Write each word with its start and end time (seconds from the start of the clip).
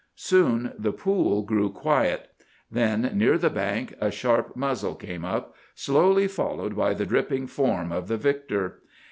Soon 0.15 0.73
the 0.79 0.91
pool 0.91 1.43
grew 1.43 1.69
quiet. 1.69 2.31
Then, 2.71 3.11
near 3.13 3.37
the 3.37 3.51
bank, 3.51 3.93
a 4.01 4.09
sharp 4.09 4.55
muzzle 4.55 4.95
came 4.95 5.23
up, 5.23 5.53
slowly 5.75 6.27
followed 6.27 6.75
by 6.75 6.95
the 6.95 7.05
dripping 7.05 7.45
form 7.45 7.91
of 7.91 8.07
the 8.07 8.17
victor. 8.17 8.81